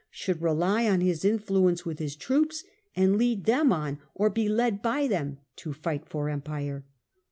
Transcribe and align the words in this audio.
should 0.09 0.41
rely 0.41 0.89
on 0.89 0.99
his 0.99 1.23
influence 1.23 1.85
with 1.85 1.99
his 1.99 2.15
troops 2.15 2.63
and 2.95 3.19
lead 3.19 3.43
them 3.45 3.71
on, 3.71 3.99
or 4.15 4.31
be 4.31 4.49
led 4.49 4.81
by 4.81 5.07
them, 5.07 5.37
to 5.55 5.73
fight 5.73 6.07
for 6.09 6.27
empire. 6.27 6.83